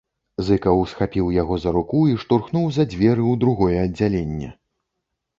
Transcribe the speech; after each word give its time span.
Зыкаў 0.45 0.79
схапіў 0.91 1.27
яго 1.41 1.57
за 1.65 1.73
руку 1.75 1.99
і 2.11 2.15
штурхнуў 2.23 2.65
за 2.77 2.85
дзверы, 2.93 3.27
у 3.33 3.35
другое 3.43 3.75
аддзяленне. 3.83 4.49